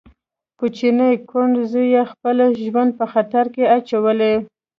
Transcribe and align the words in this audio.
کوچني 0.59 1.09
کوڼ 1.29 1.49
زوی 1.71 1.87
يې 1.95 2.03
خپل 2.11 2.37
ژوند 2.63 2.91
په 2.99 3.05
خطر 3.13 3.45
کې 3.53 3.63
اچولی. 3.75 4.33